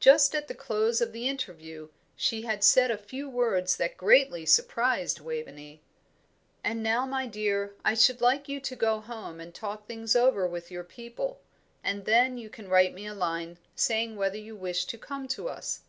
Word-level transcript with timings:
Just 0.00 0.34
at 0.34 0.48
the 0.48 0.54
close 0.54 1.02
of 1.02 1.12
the 1.12 1.28
interview 1.28 1.90
she 2.16 2.40
had 2.40 2.64
said 2.64 2.90
a 2.90 2.96
few 2.96 3.28
words 3.28 3.76
that 3.76 3.98
greatly 3.98 4.46
surprised 4.46 5.20
Waveney. 5.20 5.82
"And 6.64 6.82
now, 6.82 7.04
my 7.04 7.26
dear, 7.26 7.74
I 7.84 7.92
should 7.92 8.22
like 8.22 8.48
you 8.48 8.60
to 8.60 8.74
go 8.74 8.98
home 9.00 9.40
and 9.40 9.54
talk 9.54 9.86
things 9.86 10.16
over 10.16 10.46
with 10.46 10.70
your 10.70 10.84
people, 10.84 11.42
and 11.84 12.06
then 12.06 12.38
you 12.38 12.48
can 12.48 12.70
write 12.70 12.94
me 12.94 13.06
a 13.06 13.12
line 13.12 13.58
saying 13.74 14.16
whether 14.16 14.38
you 14.38 14.56
wish 14.56 14.86
to 14.86 14.96
come 14.96 15.28
to 15.28 15.50
us. 15.50 15.82